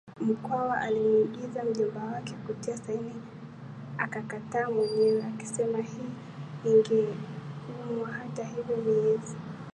[0.21, 3.21] Mkwawa alimwagiza mjomba wake kutia sahihi
[3.97, 6.09] akakataa mwenyewe akisema hii
[6.65, 9.35] ingemwuaHata hivyo miezi